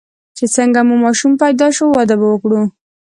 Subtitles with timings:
[0.37, 2.61] چې څنګه مو ماشوم پیدا شو، واده به وکړو.